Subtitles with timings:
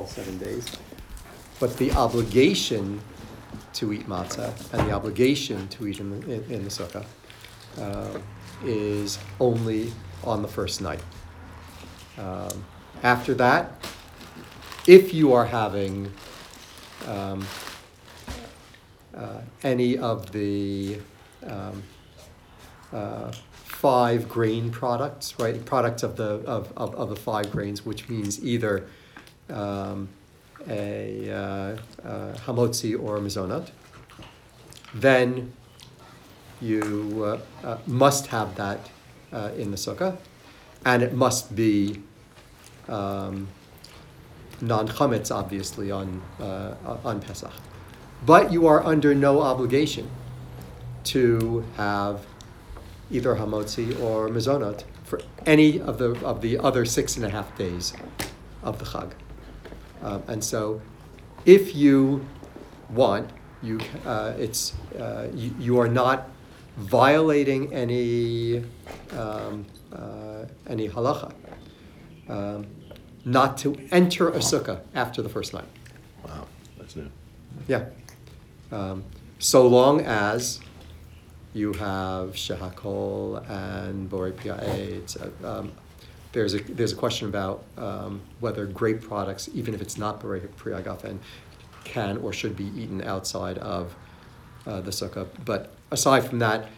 [0.00, 0.66] all seven days.
[1.58, 3.02] But the obligation
[3.74, 7.04] to eat matzah and the obligation to eat in the, in, in the sukkah
[7.78, 8.18] uh,
[8.64, 9.92] is only
[10.24, 11.02] on the first night.
[12.16, 12.64] Um,
[13.02, 13.72] after that,
[14.86, 16.10] if you are having
[17.06, 17.46] um,
[19.14, 20.98] uh, any of the
[21.46, 21.82] um,
[22.90, 23.32] uh,
[23.64, 25.62] five grain products, right?
[25.64, 28.86] Products of the of, of, of the five grains, which means either
[29.50, 30.08] um,
[30.68, 31.36] a uh,
[32.06, 33.70] uh, hamotzi or mizonot,
[34.94, 35.52] then
[36.60, 38.90] you uh, uh, must have that
[39.32, 40.16] uh, in the sukkah,
[40.84, 42.00] and it must be
[42.88, 43.48] um,
[44.60, 46.74] non chametz, obviously on uh,
[47.04, 47.52] on Pesach.
[48.24, 50.10] But you are under no obligation
[51.04, 52.26] to have
[53.10, 57.56] either hamotzi or mizonot for any of the of the other six and a half
[57.56, 57.92] days
[58.62, 59.12] of the Chag.
[60.02, 60.80] Um, and so,
[61.44, 62.24] if you
[62.90, 63.30] want,
[63.62, 66.28] you uh, it's uh, you, you are not
[66.76, 68.64] violating any
[69.16, 71.32] um, uh, any halacha.
[72.28, 72.66] Um,
[73.24, 75.68] not to enter a sukkah after the first night.
[76.24, 76.46] Wow,
[76.78, 77.10] that's new.
[77.68, 77.86] Yeah.
[78.72, 79.04] Um,
[79.38, 80.60] so long as
[81.52, 85.16] you have shehakol and borei pia'etz.
[86.32, 90.46] There's a there's a question about um, whether grape products, even if it's not borei
[90.48, 91.18] piagafen,
[91.84, 93.94] can or should be eaten outside of
[94.66, 95.26] uh, the sukkah.
[95.44, 96.68] But aside from that,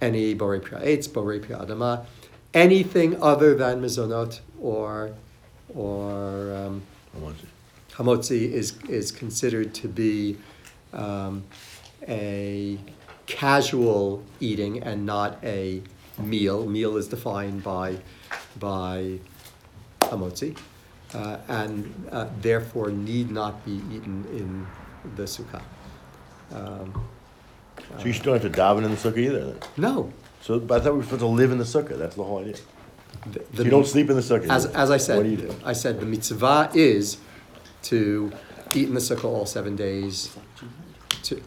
[0.00, 2.06] any borei pia'etz, borei pi'adama,
[2.52, 5.12] anything other than mizonot or
[5.74, 6.82] or um,
[7.14, 7.48] I want you.
[7.92, 10.36] hamotzi is is considered to be
[10.92, 11.44] um,
[12.06, 12.78] a
[13.26, 15.82] casual eating and not a
[16.18, 16.66] meal.
[16.66, 17.96] Meal is defined by
[18.58, 19.18] by
[20.00, 20.56] hamotzi,
[21.14, 24.66] uh, and uh, therefore need not be eaten in
[25.16, 25.62] the sukkah.
[26.52, 26.92] Um,
[27.98, 29.44] So you still don't have to daven in the sukkah either.
[29.46, 29.58] Then.
[29.76, 31.98] no, So, but I thought we were supposed to live in the sukkah.
[31.98, 32.56] That's the whole idea.
[33.26, 34.48] the, So you don't sleep in the sukkah.
[34.48, 35.54] As, as I said, What do you do?
[35.64, 37.18] I said the mitzvah is
[37.84, 38.32] to
[38.74, 40.36] eat in the sukkah all seven days.
[41.24, 41.40] To,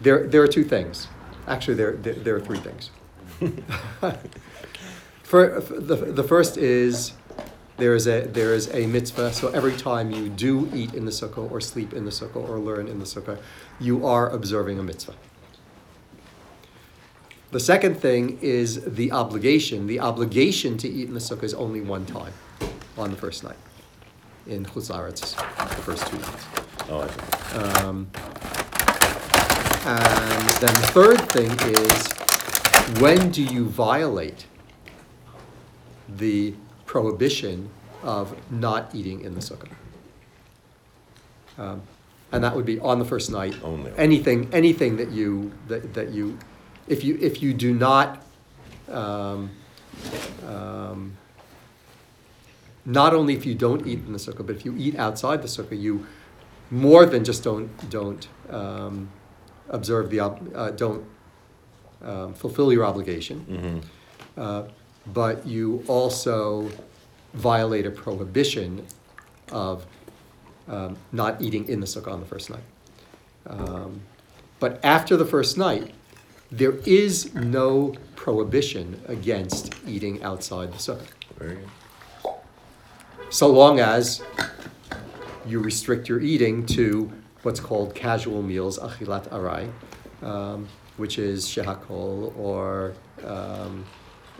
[0.00, 1.08] there, there are two things.
[1.46, 2.90] Actually, there, there, there are three things.
[5.30, 7.12] For, for the, the first is
[7.76, 9.32] there is a there is a mitzvah.
[9.32, 12.58] So every time you do eat in the sukkah or sleep in the sukkah or
[12.58, 13.38] learn in the sukkah,
[13.78, 15.14] you are observing a mitzvah.
[17.52, 19.86] The second thing is the obligation.
[19.86, 22.32] The obligation to eat in the sukkah is only one time,
[22.98, 23.58] on the first night,
[24.48, 26.46] in Chutz La'aretz, the first two nights.
[26.88, 27.84] Oh, I see.
[27.84, 28.10] Um,
[29.86, 34.46] and then the third thing is when do you violate
[36.16, 36.54] the
[36.86, 37.70] prohibition
[38.02, 39.68] of not eating in the sukkah?
[41.58, 41.82] Um,
[42.32, 43.54] and that would be on the first night.
[43.62, 43.92] Only.
[43.96, 46.38] Anything, anything that you that, that you,
[46.86, 48.22] if you if you do not,
[48.88, 49.50] um,
[50.46, 51.16] um,
[52.86, 55.48] not only if you don't eat in the sukkah, but if you eat outside the
[55.48, 56.06] sukkah, you
[56.70, 59.10] more than just don't don't um,
[59.68, 61.04] observe the ob- uh, don't
[62.02, 64.40] um, fulfill your obligation, Mm-hmm.
[64.40, 64.62] uh,
[65.06, 66.70] but you also
[67.34, 68.86] violate a prohibition
[69.52, 69.86] of
[70.68, 72.62] um, not eating in the sukkah on the first night.
[73.46, 74.02] Um,
[74.58, 75.92] but after the first night,
[76.50, 81.06] there is no prohibition against eating outside the sukkah
[81.38, 82.34] Very good.
[83.30, 84.22] so long as
[85.46, 87.10] you restrict your eating to
[87.42, 89.70] what's called casual meals, achilat arai,
[90.22, 92.92] um, which is shehakol or
[93.24, 93.84] um,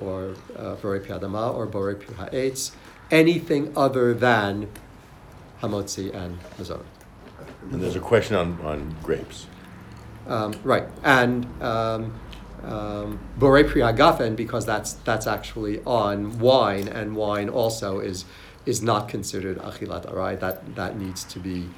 [0.00, 2.72] or uh, borei piadama or borei pihaetz,
[3.10, 4.68] anything other than
[5.62, 6.84] hamotzi and mazon.
[7.70, 9.46] And there's a question on, on grapes.
[10.26, 12.18] Um, right, and um,
[12.64, 18.24] um, priagafen because that's that's actually on wine, and wine also is
[18.64, 20.38] is not considered achilat arai.
[20.38, 21.68] That that needs to be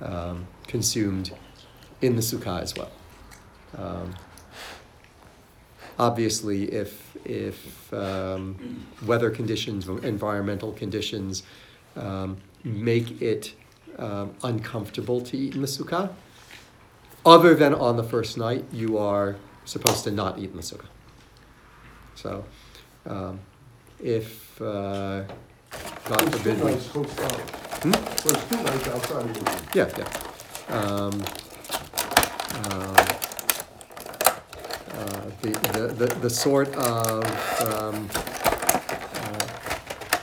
[0.00, 1.32] um, consumed
[2.02, 2.90] in the sukkah as well.
[3.76, 4.14] Um,
[5.98, 11.42] obviously, if if um, weather conditions, environmental conditions
[11.96, 13.54] um, make it
[13.98, 16.10] um, uncomfortable to eat in the sukkah,
[17.24, 20.86] other than on the first night, you are supposed to not eat in the sukkah.
[22.14, 22.44] So,
[23.04, 23.40] um,
[24.02, 25.24] if uh,
[26.04, 26.72] God forbid, we.
[26.72, 27.92] Hmm?
[27.92, 30.06] So it's two nights outside of the yeah, yeah.
[30.68, 31.12] Um,
[32.70, 32.96] um,
[34.92, 37.24] uh, the, the, the, sort of
[37.62, 39.46] um, uh,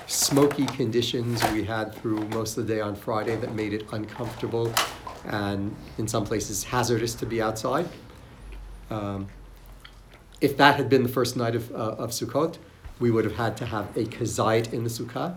[0.08, 4.74] smoky conditions we had through most of the day on Friday that made it uncomfortable
[5.26, 7.88] and in some places hazardous to be outside.
[8.90, 9.28] Um,
[10.42, 12.58] if that had been the first night of, uh, of Sukkot,
[13.00, 15.36] we would have had to have a kazait in the sukkah,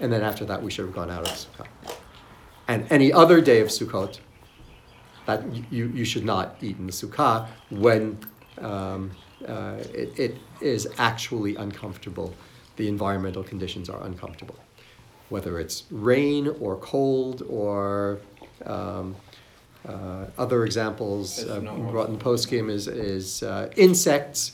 [0.00, 1.96] and then after that we should have gone out of the sukkah.
[2.68, 4.20] And any other day of Sukkot,
[5.26, 8.18] that you, you should not eat in the sukkah when
[8.60, 9.10] um,
[9.46, 12.34] uh, it, it is actually uncomfortable.
[12.76, 14.56] The environmental conditions are uncomfortable,
[15.28, 18.18] whether it's rain or cold or
[18.64, 19.16] um,
[19.86, 24.52] uh, other examples uh, brought in the poskim is, is uh, insects.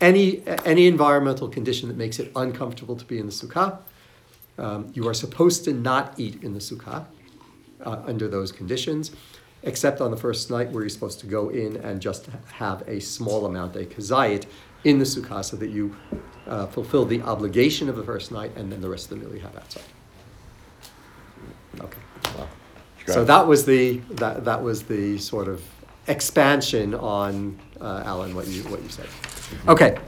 [0.00, 3.78] Any, any environmental condition that makes it uncomfortable to be in the sukkah,
[4.56, 7.06] um, you are supposed to not eat in the sukkah
[7.84, 9.12] uh, under those conditions,
[9.62, 13.00] except on the first night where you're supposed to go in and just have a
[13.00, 14.46] small amount, a kazayit,
[14.84, 15.94] in the sukkah so that you
[16.46, 19.34] uh, fulfill the obligation of the first night and then the rest of the meal
[19.34, 19.82] you have outside.
[21.80, 21.98] Okay.
[22.36, 22.48] Wow.
[23.06, 25.64] So that was the, that, that was the sort of
[26.08, 29.06] expansion on, uh, Alan, what you, what you said.
[29.66, 29.98] Okay,